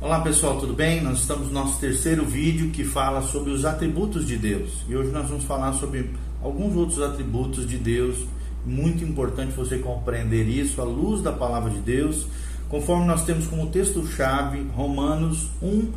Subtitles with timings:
[0.00, 1.00] Olá pessoal, tudo bem?
[1.00, 4.70] Nós estamos no nosso terceiro vídeo que fala sobre os atributos de Deus.
[4.88, 8.16] E hoje nós vamos falar sobre alguns outros atributos de Deus.
[8.64, 12.28] Muito importante você compreender isso à luz da palavra de Deus,
[12.68, 15.88] conforme nós temos como texto-chave Romanos 1,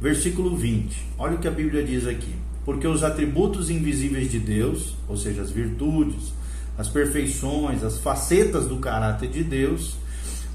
[0.00, 0.96] versículo 20.
[1.18, 2.34] Olha o que a Bíblia diz aqui.
[2.64, 6.32] Porque os atributos invisíveis de Deus, ou seja, as virtudes,
[6.78, 9.98] as perfeições, as facetas do caráter de Deus,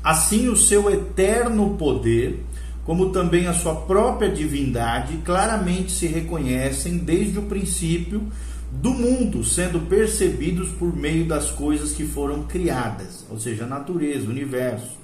[0.04, 2.44] assim o seu eterno poder
[2.86, 8.32] como também a sua própria divindade, claramente se reconhecem desde o princípio
[8.72, 14.28] do mundo, sendo percebidos por meio das coisas que foram criadas, ou seja, a natureza,
[14.28, 14.98] o universo.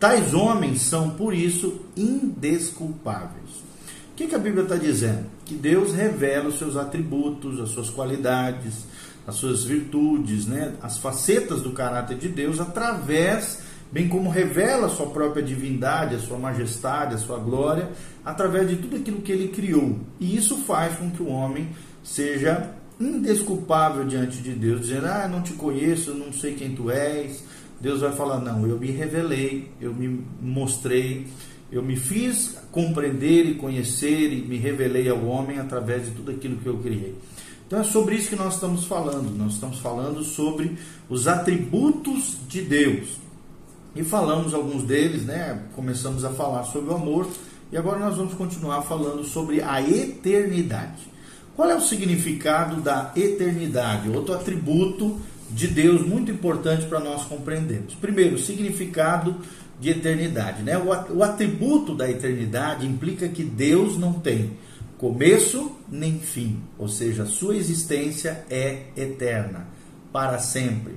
[0.00, 3.66] Tais homens são, por isso, indesculpáveis.
[4.12, 5.26] O que, que a Bíblia está dizendo?
[5.44, 8.86] Que Deus revela os seus atributos, as suas qualidades,
[9.26, 10.72] as suas virtudes, né?
[10.82, 13.65] as facetas do caráter de Deus através
[13.96, 17.88] bem como revela a sua própria divindade, a sua majestade, a sua glória,
[18.22, 19.98] através de tudo aquilo que ele criou.
[20.20, 21.70] E isso faz com que o homem
[22.04, 27.42] seja indesculpável diante de Deus, dizendo: Ah, não te conheço, não sei quem tu és.
[27.80, 31.26] Deus vai falar: Não, eu me revelei, eu me mostrei,
[31.72, 36.58] eu me fiz compreender e conhecer e me revelei ao homem através de tudo aquilo
[36.58, 37.14] que eu criei.
[37.66, 39.34] Então é sobre isso que nós estamos falando.
[39.34, 40.76] Nós estamos falando sobre
[41.08, 43.25] os atributos de Deus.
[43.96, 45.58] E falamos alguns deles, né?
[45.74, 47.26] Começamos a falar sobre o amor
[47.72, 51.08] e agora nós vamos continuar falando sobre a eternidade.
[51.56, 54.10] Qual é o significado da eternidade?
[54.10, 55.18] Outro atributo
[55.50, 57.94] de Deus muito importante para nós compreendermos.
[57.94, 59.36] Primeiro, o significado
[59.80, 60.76] de eternidade, né?
[60.78, 64.52] O atributo da eternidade implica que Deus não tem
[64.98, 69.66] começo nem fim, ou seja, sua existência é eterna,
[70.12, 70.94] para sempre.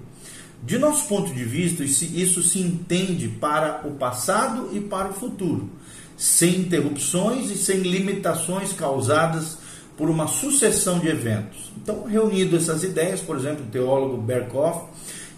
[0.62, 5.70] De nosso ponto de vista, isso se entende para o passado e para o futuro,
[6.18, 9.58] sem interrupções e sem limitações causadas
[9.98, 11.72] por uma sucessão de eventos.
[11.82, 14.86] Então, reunindo essas ideias, por exemplo, o teólogo Berkhoff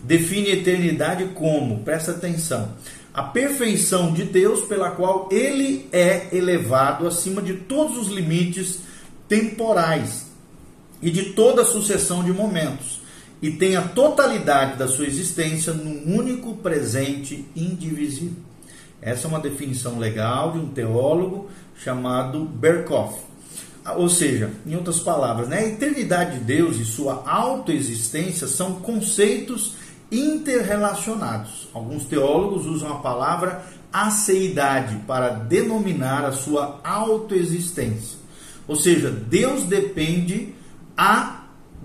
[0.03, 2.73] define eternidade como, presta atenção,
[3.13, 8.79] a perfeição de Deus pela qual ele é elevado acima de todos os limites
[9.27, 10.25] temporais
[11.01, 13.00] e de toda a sucessão de momentos
[13.41, 18.37] e tem a totalidade da sua existência num único presente indivisível.
[19.01, 23.19] Essa é uma definição legal de um teólogo chamado Berkhoff.
[23.95, 29.73] Ou seja, em outras palavras, né, a eternidade de Deus e sua autoexistência são conceitos
[30.11, 31.67] interrelacionados.
[31.73, 38.19] Alguns teólogos usam a palavra aceidade para denominar a sua autoexistência.
[38.67, 40.53] Ou seja, Deus depende
[40.95, 41.40] a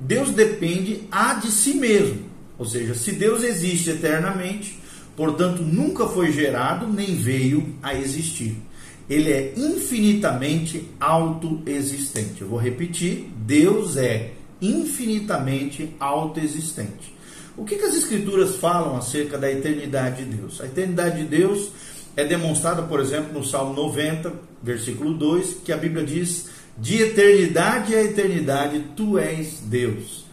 [0.06, 2.26] Deus depende a de si mesmo.
[2.56, 4.78] Ou seja, se Deus existe eternamente,
[5.16, 8.56] portanto nunca foi gerado nem veio a existir.
[9.10, 12.40] Ele é infinitamente autoexistente.
[12.40, 17.14] Eu vou repetir: Deus é infinitamente autoexistente.
[17.56, 20.60] O que, que as Escrituras falam acerca da eternidade de Deus?
[20.60, 21.70] A eternidade de Deus
[22.16, 27.94] é demonstrada, por exemplo, no Salmo 90, versículo 2, que a Bíblia diz de eternidade
[27.94, 30.24] a eternidade, tu és Deus.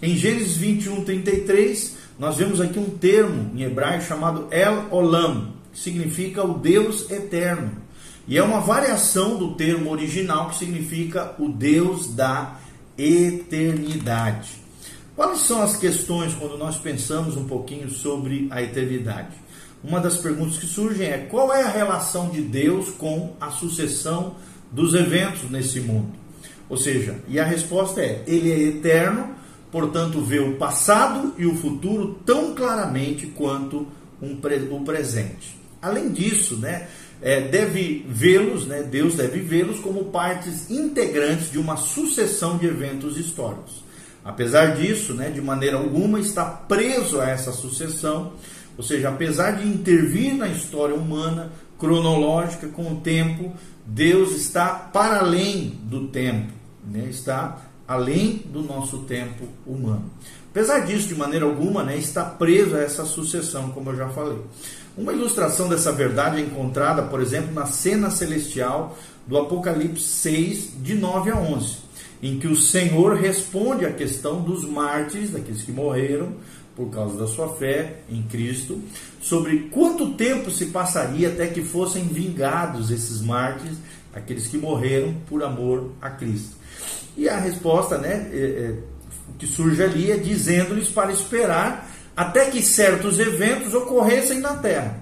[0.00, 5.78] Em Gênesis 21, 33, nós vemos aqui um termo em hebraico chamado El Olam, que
[5.78, 7.72] significa o Deus eterno.
[8.26, 12.58] E é uma variação do termo original que significa o Deus da
[12.96, 14.60] eternidade.
[15.16, 19.36] Quais são as questões quando nós pensamos um pouquinho sobre a eternidade?
[19.82, 24.36] Uma das perguntas que surgem é qual é a relação de Deus com a sucessão
[24.70, 26.12] dos eventos nesse mundo.
[26.68, 29.34] Ou seja, e a resposta é: ele é eterno,
[29.70, 33.86] portanto vê o passado e o futuro tão claramente quanto
[34.22, 34.38] um,
[34.70, 35.58] o presente.
[35.82, 36.88] Além disso, né,
[37.22, 43.18] é, deve vê-los, né, Deus deve vê-los como partes integrantes de uma sucessão de eventos
[43.18, 43.82] históricos.
[44.24, 48.34] Apesar disso, né, de maneira alguma está preso a essa sucessão,
[48.76, 53.52] ou seja, apesar de intervir na história humana, cronológica, com o tempo,
[53.84, 56.52] Deus está para além do tempo,
[56.84, 57.06] né?
[57.10, 60.08] está além do nosso tempo humano.
[60.50, 64.38] Apesar disso, de maneira alguma, né, está preso a essa sucessão, como eu já falei.
[64.96, 70.94] Uma ilustração dessa verdade é encontrada, por exemplo, na cena celestial do Apocalipse 6, de
[70.94, 71.76] 9 a 11,
[72.20, 76.32] em que o Senhor responde à questão dos mártires, daqueles que morreram,
[76.76, 78.80] por causa da sua fé em Cristo,
[79.20, 83.76] sobre quanto tempo se passaria até que fossem vingados esses mártires,
[84.14, 86.56] aqueles que morreram por amor a Cristo.
[87.16, 88.78] E a resposta, né, é, é,
[89.38, 95.00] que surge ali é dizendo-lhes para esperar até que certos eventos ocorressem na terra.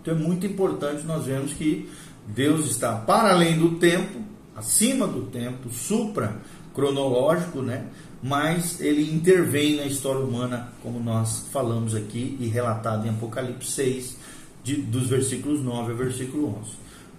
[0.00, 1.88] Então é muito importante nós vemos que
[2.26, 4.20] Deus está para além do tempo,
[4.56, 6.36] acima do tempo, supra
[6.74, 7.86] cronológico, né?
[8.22, 14.16] Mas ele intervém na história humana, como nós falamos aqui e relatado em Apocalipse 6,
[14.62, 16.70] de, dos versículos 9 ao versículo 11.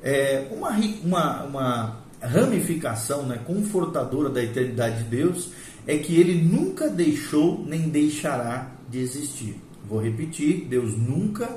[0.01, 0.69] É uma,
[1.03, 5.49] uma, uma ramificação né, confortadora da eternidade de Deus
[5.85, 9.55] é que ele nunca deixou nem deixará de existir.
[9.87, 11.49] Vou repetir: Deus nunca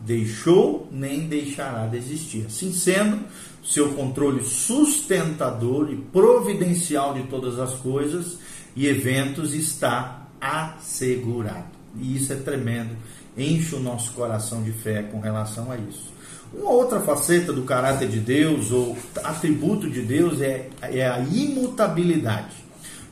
[0.00, 2.46] deixou nem deixará de existir.
[2.46, 3.20] Assim sendo,
[3.64, 8.38] seu controle sustentador e providencial de todas as coisas
[8.74, 11.66] e eventos está assegurado.
[12.00, 12.96] E isso é tremendo,
[13.36, 16.10] enche o nosso coração de fé com relação a isso.
[16.52, 22.62] Uma outra faceta do caráter de Deus, ou atributo de Deus, é, é a imutabilidade.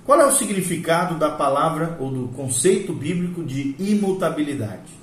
[0.04, 4.99] Qual é o significado da palavra ou do conceito bíblico de imutabilidade?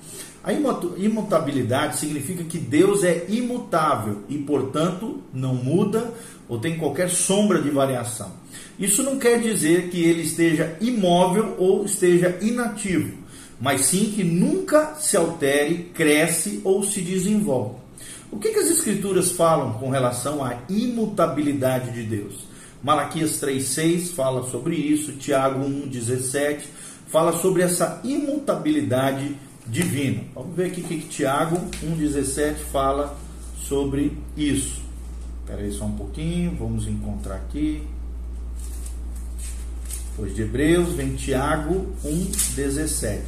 [0.48, 6.14] A imutabilidade significa que Deus é imutável e, portanto, não muda
[6.48, 8.32] ou tem qualquer sombra de variação.
[8.80, 13.18] Isso não quer dizer que ele esteja imóvel ou esteja inativo,
[13.60, 17.76] mas sim que nunca se altere, cresce ou se desenvolve.
[18.32, 22.48] O que, que as Escrituras falam com relação à imutabilidade de Deus?
[22.82, 26.60] Malaquias 3,6 fala sobre isso, Tiago 1,17
[27.08, 29.36] fala sobre essa imutabilidade
[29.68, 30.24] divino.
[30.34, 33.18] Vamos ver aqui o que Tiago 1,17 fala
[33.58, 34.82] sobre isso.
[35.42, 37.84] Espera aí só um pouquinho, vamos encontrar aqui.
[40.12, 43.22] Depois de Hebreus vem Tiago 1,17.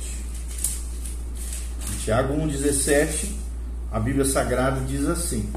[2.03, 3.31] Tiago 1,17,
[3.91, 5.49] a Bíblia Sagrada diz assim: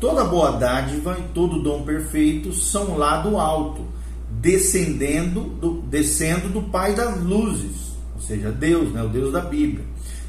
[0.00, 3.84] Toda boa dádiva e todo dom perfeito são lá do alto,
[4.30, 9.86] descendendo do, descendo do Pai das luzes ou seja, Deus, né, o Deus da Bíblia,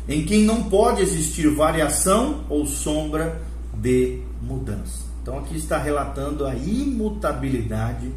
[0.10, 3.40] em quem não pode existir variação ou sombra
[3.76, 5.04] de mudança.
[5.22, 8.12] Então aqui está relatando a imutabilidade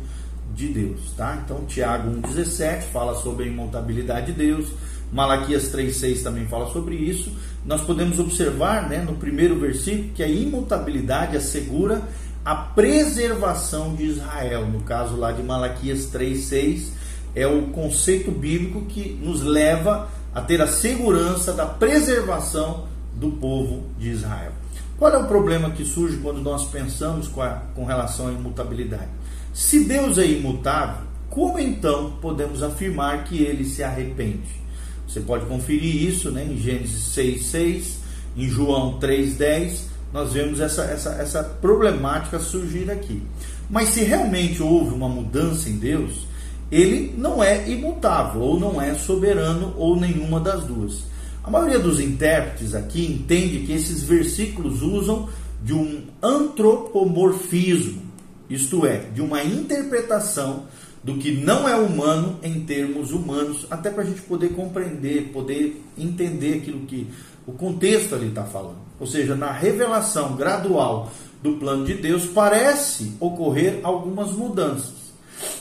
[0.54, 1.42] de Deus, tá?
[1.44, 4.68] Então Tiago 1:17 fala sobre a imutabilidade de Deus,
[5.12, 7.30] Malaquias 3:6 também fala sobre isso.
[7.66, 12.02] Nós podemos observar, né, no primeiro versículo que a imutabilidade assegura
[12.42, 16.90] a preservação de Israel, no caso lá de Malaquias 3:6
[17.34, 20.08] é o conceito bíblico que nos leva
[20.40, 24.52] ter a segurança da preservação do povo de Israel.
[24.98, 29.08] Qual é o problema que surge quando nós pensamos com, a, com relação à imutabilidade?
[29.52, 34.62] Se Deus é imutável, como então podemos afirmar que ele se arrepende?
[35.06, 37.96] Você pode conferir isso né, em Gênesis 6,6,
[38.36, 39.82] em João 3,10,
[40.12, 43.22] nós vemos essa, essa, essa problemática surgir aqui.
[43.68, 46.26] Mas se realmente houve uma mudança em Deus,
[46.72, 51.04] ele não é imutável, ou não é soberano, ou nenhuma das duas.
[51.44, 55.28] A maioria dos intérpretes aqui entende que esses versículos usam
[55.62, 58.00] de um antropomorfismo,
[58.48, 60.64] isto é, de uma interpretação
[61.04, 65.84] do que não é humano em termos humanos, até para a gente poder compreender, poder
[65.98, 67.06] entender aquilo que
[67.46, 68.78] o contexto ali está falando.
[68.98, 71.10] Ou seja, na revelação gradual
[71.42, 75.01] do plano de Deus, parece ocorrer algumas mudanças.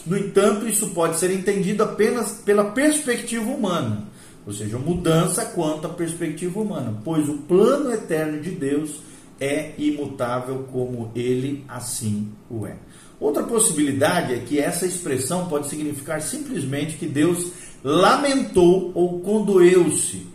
[0.06, 4.06] No entanto, isso pode ser entendido apenas pela perspectiva humana,
[4.46, 9.02] ou seja, mudança quanto à perspectiva humana, pois o plano eterno de Deus
[9.40, 12.76] é imutável como ele assim o é.
[13.20, 17.52] Outra possibilidade é que essa expressão pode significar simplesmente que Deus
[17.84, 20.26] lamentou ou condoeu-se,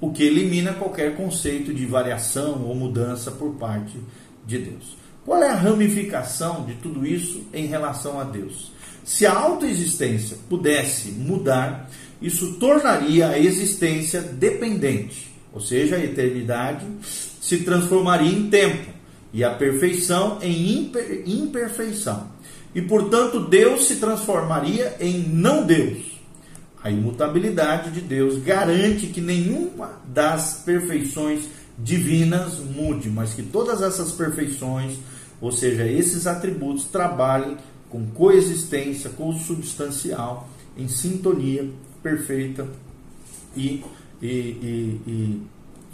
[0.00, 3.98] o que elimina qualquer conceito de variação ou mudança por parte
[4.46, 4.96] de Deus.
[5.30, 8.72] Qual é a ramificação de tudo isso em relação a Deus?
[9.04, 11.88] Se a autoexistência pudesse mudar,
[12.20, 16.84] isso tornaria a existência dependente, ou seja, a eternidade
[17.40, 18.90] se transformaria em tempo
[19.32, 20.90] e a perfeição em
[21.24, 22.26] imperfeição.
[22.74, 26.18] E portanto, Deus se transformaria em não Deus.
[26.82, 31.44] A imutabilidade de Deus garante que nenhuma das perfeições
[31.78, 34.98] divinas mude, mas que todas essas perfeições,
[35.40, 37.56] ou seja, esses atributos, trabalhem
[37.88, 41.68] com coexistência consubstancial, em sintonia
[42.02, 42.68] perfeita
[43.56, 43.84] e,
[44.22, 45.42] e, e, e,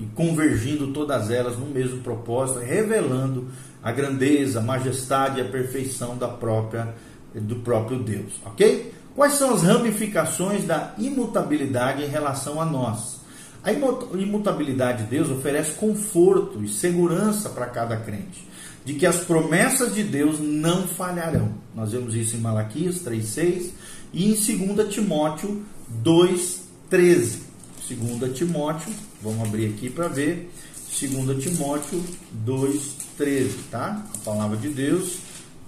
[0.00, 3.48] e convergindo todas elas no mesmo propósito, revelando
[3.82, 6.94] a grandeza, a majestade e a perfeição da própria,
[7.34, 8.34] do próprio Deus.
[8.44, 8.92] Ok?
[9.14, 13.16] Quais são as ramificações da imutabilidade em relação a nós?
[13.64, 18.46] A imutabilidade de Deus oferece conforto e segurança para cada crente
[18.86, 21.52] de que as promessas de Deus não falharão.
[21.74, 23.72] Nós vemos isso em Malaquias 3:6
[24.12, 25.64] e em 2 Timóteo
[26.04, 27.40] 2:13.
[27.88, 30.48] 2 Timóteo, vamos abrir aqui para ver.
[30.88, 32.00] 2 Timóteo
[32.46, 34.06] 2,13, tá?
[34.14, 35.18] A palavra de Deus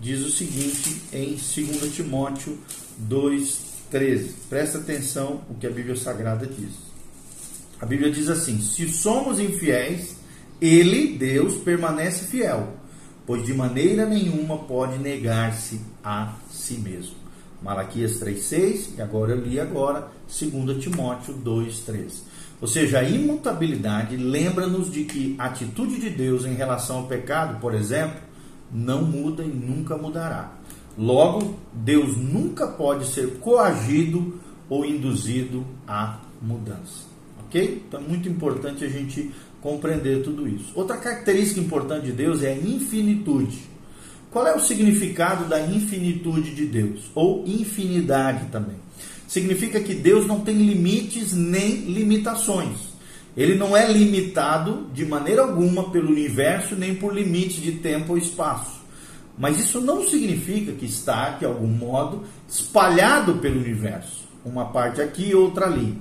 [0.01, 2.57] diz o seguinte em 2 Timóteo
[3.11, 4.31] 2,13.
[4.49, 6.71] Presta atenção o que a Bíblia Sagrada diz.
[7.81, 10.15] A Bíblia diz assim: Se somos infiéis,
[10.61, 12.79] Ele, Deus, permanece fiel,
[13.29, 17.13] pois de maneira nenhuma pode negar-se a si mesmo.
[17.63, 22.23] Malaquias 3,6 e agora eu li agora 2 Timóteo 2,13.
[22.59, 27.61] Ou seja, a imutabilidade lembra-nos de que a atitude de Deus em relação ao pecado,
[27.61, 28.19] por exemplo,
[28.73, 30.55] não muda e nunca mudará.
[30.97, 37.07] Logo, Deus nunca pode ser coagido ou induzido à mudança.
[37.45, 37.85] Ok?
[37.87, 39.31] Então é muito importante a gente
[39.61, 40.73] compreender tudo isso.
[40.75, 43.59] Outra característica importante de Deus é a infinitude.
[44.31, 47.11] Qual é o significado da infinitude de Deus?
[47.15, 48.77] Ou infinidade também
[49.29, 52.79] significa que Deus não tem limites nem limitações.
[53.37, 58.19] Ele não é limitado de maneira alguma pelo universo nem por limites de tempo ou
[58.19, 58.79] espaço.
[59.39, 64.27] Mas isso não significa que está, de algum modo, espalhado pelo universo.
[64.45, 65.97] Uma parte aqui outra ali.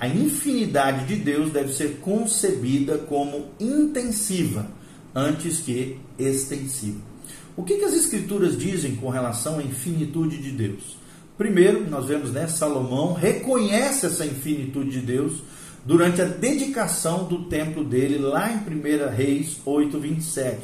[0.00, 4.66] A infinidade de Deus deve ser concebida como intensiva
[5.14, 6.98] antes que extensiva.
[7.54, 10.96] O que, que as Escrituras dizem com relação à infinitude de Deus?
[11.36, 15.42] Primeiro, nós vemos, né, Salomão reconhece essa infinitude de Deus
[15.84, 20.58] durante a dedicação do templo dele lá em 1 Reis 8, 27.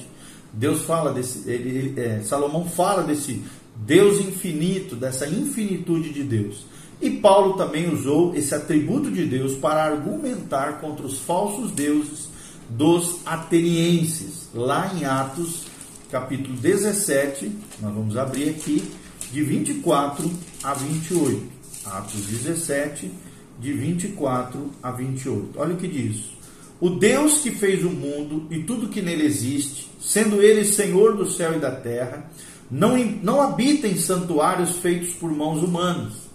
[0.53, 3.43] Deus fala desse, ele, é, Salomão fala desse
[3.77, 6.65] Deus infinito, dessa infinitude de Deus.
[7.01, 12.29] E Paulo também usou esse atributo de Deus para argumentar contra os falsos deuses
[12.69, 15.65] dos atenienses, lá em Atos,
[16.11, 18.83] capítulo 17, nós vamos abrir aqui,
[19.31, 20.31] de 24
[20.63, 21.57] a 28.
[21.85, 23.13] Atos 17,
[23.61, 25.51] de 24 a 28.
[25.57, 26.37] Olha o que diz.
[26.81, 31.31] O Deus que fez o mundo e tudo que nele existe, sendo ele Senhor do
[31.31, 32.31] céu e da terra,
[32.71, 36.26] não, não habita em santuários feitos por mãos humanas,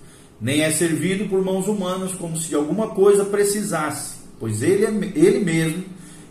[0.41, 4.89] nem é servido por mãos humanas como se de alguma coisa precisasse, pois ele, é,
[5.15, 5.83] ele mesmo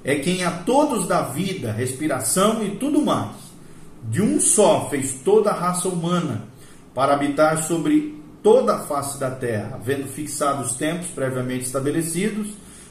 [0.02, 3.36] é quem a todos dá vida, respiração e tudo mais.
[4.02, 6.44] De um só fez toda a raça humana
[6.94, 12.48] para habitar sobre toda a face da terra, havendo fixado os tempos previamente estabelecidos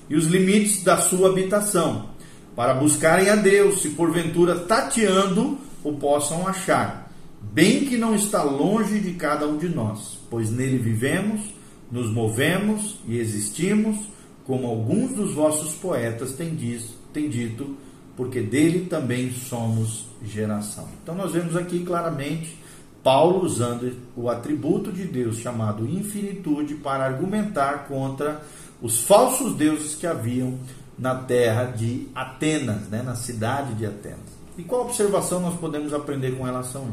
[0.10, 2.10] e os limites da sua habitação,
[2.56, 7.09] para buscarem a Deus, se porventura tateando o possam achar,
[7.42, 11.42] bem que não está longe de cada um de nós, pois nele vivemos,
[11.92, 13.98] nos movemos e existimos,
[14.46, 16.58] como alguns dos vossos poetas têm,
[17.14, 17.76] têm dito,
[18.16, 20.88] porque dele também somos geração.
[21.02, 22.58] Então nós vemos aqui claramente
[23.04, 28.42] Paulo usando o atributo de Deus chamado infinitude para argumentar contra
[28.82, 30.60] os falsos deuses que haviam
[30.98, 34.40] na terra de Atenas, né, na cidade de Atenas.
[34.58, 36.88] E qual observação nós podemos aprender com relação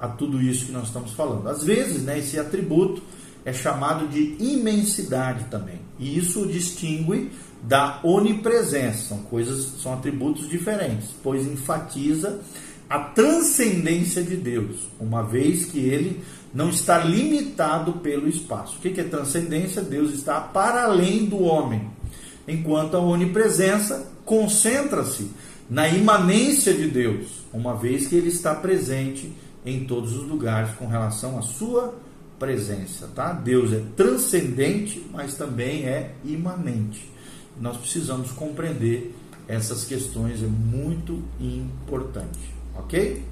[0.00, 1.48] a tudo isso que nós estamos falando?
[1.48, 3.02] Às vezes, né, esse atributo
[3.44, 5.80] é chamado de imensidade também.
[5.98, 7.30] E isso o distingue
[7.62, 9.08] da onipresença.
[9.08, 12.40] São coisas, são atributos diferentes, pois enfatiza
[12.88, 16.20] a transcendência de Deus, uma vez que ele
[16.52, 18.76] não está limitado pelo espaço.
[18.76, 19.80] O que é transcendência?
[19.80, 21.88] Deus está para além do homem,
[22.48, 25.30] enquanto a onipresença concentra-se
[25.68, 29.32] na imanência de Deus, uma vez que ele está presente
[29.64, 31.94] em todos os lugares com relação à sua
[32.38, 33.32] presença, tá?
[33.32, 37.10] Deus é transcendente, mas também é imanente.
[37.60, 39.14] Nós precisamos compreender
[39.46, 43.22] essas questões, é muito importante ok?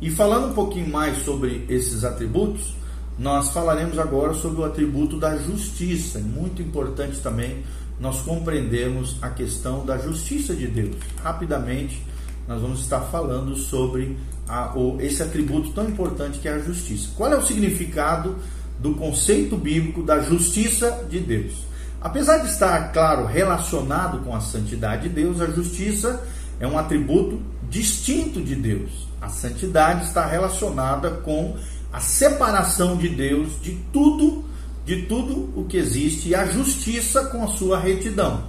[0.00, 2.74] E falando um pouquinho mais sobre esses atributos,
[3.18, 6.18] nós falaremos agora sobre o atributo da justiça.
[6.18, 7.62] É muito importante também
[7.98, 10.96] nós compreendermos a questão da justiça de Deus.
[11.22, 12.02] Rapidamente,
[12.46, 14.16] nós vamos estar falando sobre
[14.48, 17.08] a, o, esse atributo tão importante que é a justiça.
[17.16, 18.36] Qual é o significado
[18.78, 21.52] do conceito bíblico da justiça de Deus?
[22.00, 26.22] Apesar de estar, claro, relacionado com a santidade de Deus, a justiça
[26.60, 29.08] é um atributo distinto de Deus.
[29.20, 31.56] A santidade está relacionada com
[31.90, 34.44] a separação de Deus de tudo,
[34.84, 38.44] de tudo o que existe e a justiça com a sua retidão.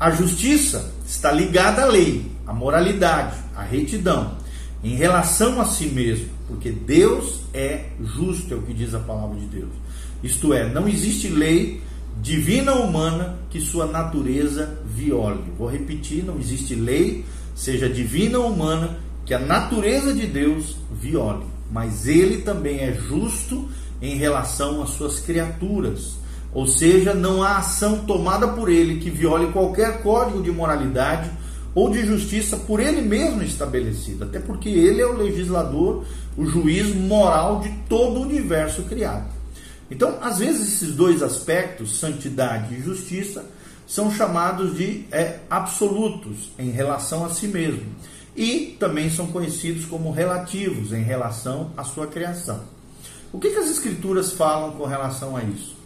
[0.00, 4.38] A justiça está ligada à lei, à moralidade, à retidão,
[4.82, 9.38] em relação a si mesmo, porque Deus é justo, é o que diz a palavra
[9.38, 9.70] de Deus.
[10.22, 11.82] Isto é, não existe lei
[12.22, 15.44] divina ou humana que sua natureza viole.
[15.58, 21.44] Vou repetir, não existe lei seja divina ou humana, que a natureza de Deus viole,
[21.70, 23.68] mas ele também é justo
[24.00, 26.16] em relação às suas criaturas.
[26.54, 31.30] Ou seja, não há ação tomada por ele que viole qualquer código de moralidade
[31.74, 36.04] ou de justiça por ele mesmo estabelecido, até porque ele é o legislador,
[36.36, 39.30] o juiz moral de todo o universo criado.
[39.90, 43.44] Então, às vezes, esses dois aspectos, santidade e justiça,
[43.86, 47.84] são chamados de é, absolutos em relação a si mesmo
[48.34, 52.60] e também são conhecidos como relativos em relação à sua criação.
[53.32, 55.81] O que, que as Escrituras falam com relação a isso?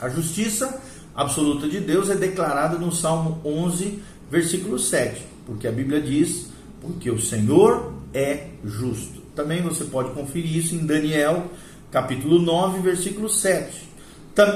[0.00, 0.80] A justiça
[1.14, 4.00] absoluta de Deus é declarada no Salmo 11,
[4.30, 6.50] versículo 7, porque a Bíblia diz:
[6.80, 9.20] Porque o Senhor é justo.
[9.34, 11.50] Também você pode conferir isso em Daniel,
[11.90, 13.88] capítulo 9, versículo 7.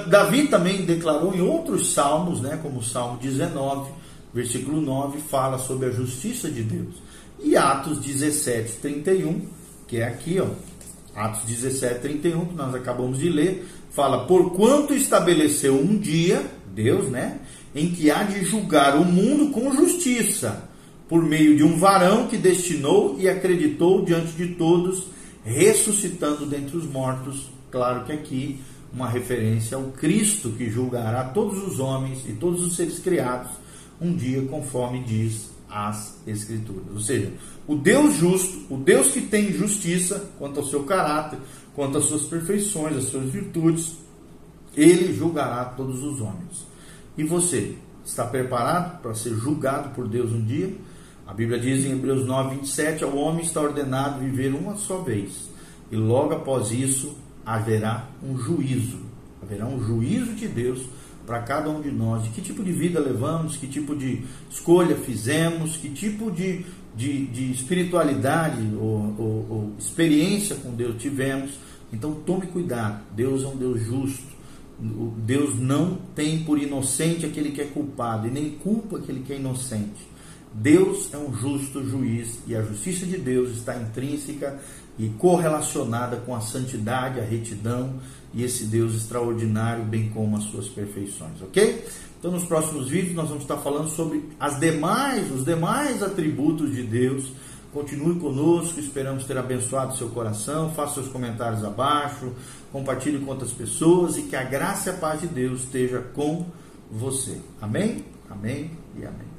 [0.09, 3.91] Davi também declarou em outros salmos, né, como o Salmo 19,
[4.33, 6.95] versículo 9, fala sobre a justiça de Deus.
[7.43, 9.45] E Atos 17, 31,
[9.89, 10.47] que é aqui, ó,
[11.15, 17.41] Atos 17, 31, que nós acabamos de ler, fala: Porquanto estabeleceu um dia, Deus, né,
[17.75, 20.69] em que há de julgar o mundo com justiça,
[21.09, 25.09] por meio de um varão que destinou e acreditou diante de todos,
[25.45, 27.51] ressuscitando dentre os mortos.
[27.71, 28.61] Claro que aqui
[28.93, 33.51] uma referência ao Cristo que julgará todos os homens e todos os seres criados
[34.01, 36.85] um dia, conforme diz as Escrituras.
[36.93, 37.33] Ou seja,
[37.67, 41.39] o Deus justo, o Deus que tem justiça quanto ao seu caráter,
[41.75, 43.97] quanto às suas perfeições, às suas virtudes,
[44.77, 46.67] ele julgará todos os homens.
[47.17, 47.75] E você
[48.05, 50.75] está preparado para ser julgado por Deus um dia?
[51.27, 55.49] A Bíblia diz em Hebreus 9, 27: Ao homem está ordenado viver uma só vez,
[55.91, 58.99] e logo após isso haverá um juízo.
[59.43, 60.83] Haverá um juízo de Deus
[61.27, 64.97] para cada um de nós, de que tipo de vida levamos, que tipo de escolha
[64.97, 66.65] fizemos, que tipo de,
[66.97, 71.59] de, de espiritualidade ou, ou, ou, experiência com Deus tivemos.
[71.93, 74.33] Então tome cuidado, Deus é um Deus justo.
[75.19, 79.37] Deus não tem por inocente aquele que é culpado e nem culpa aquele que é
[79.37, 80.11] inocente.
[80.53, 84.61] Deus é um justo juiz e a justiça de Deus está intrínseca
[84.99, 87.95] e correlacionada com a santidade, a retidão
[88.35, 91.85] e esse Deus extraordinário, bem como as suas perfeições, ok?
[92.19, 96.85] Então, nos próximos vídeos, nós vamos estar falando sobre as demais, os demais atributos de
[96.85, 97.33] Deus.
[97.73, 100.71] Continue conosco, esperamos ter abençoado seu coração.
[100.71, 102.33] Faça seus comentários abaixo,
[102.71, 106.47] compartilhe com outras pessoas e que a graça e a paz de Deus esteja com
[106.91, 107.41] você.
[107.61, 108.05] Amém?
[108.31, 109.32] Amém e amém.